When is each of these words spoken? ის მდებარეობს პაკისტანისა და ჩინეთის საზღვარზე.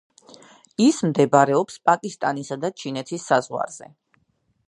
ის 0.85 1.01
მდებარეობს 1.09 1.77
პაკისტანისა 1.89 2.59
და 2.65 2.73
ჩინეთის 2.85 3.29
საზღვარზე. 3.33 3.93